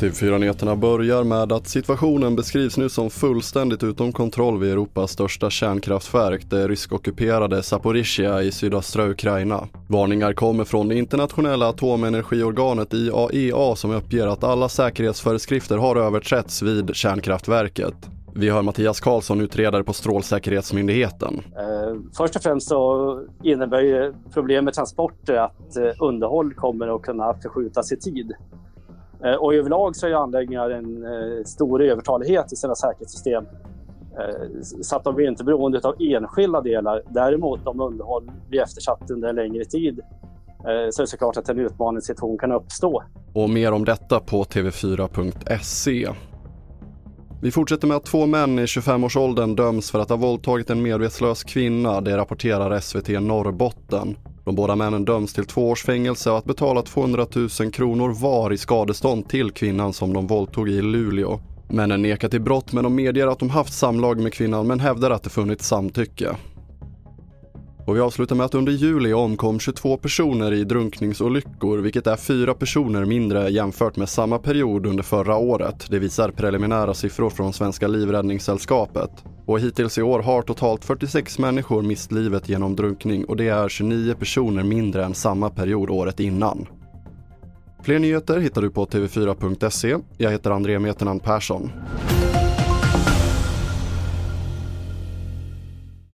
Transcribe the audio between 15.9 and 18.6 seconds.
överträtts vid kärnkraftverket. Vi